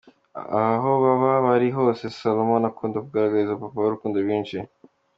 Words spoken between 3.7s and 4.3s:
we urukundo